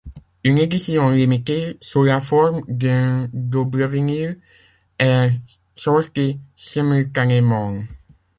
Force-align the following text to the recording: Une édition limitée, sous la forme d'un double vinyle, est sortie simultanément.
Une 0.43 0.57
édition 0.57 1.11
limitée, 1.11 1.77
sous 1.79 2.01
la 2.01 2.19
forme 2.19 2.63
d'un 2.67 3.29
double 3.33 3.85
vinyle, 3.85 4.39
est 4.97 5.29
sortie 5.75 6.39
simultanément. 6.55 7.83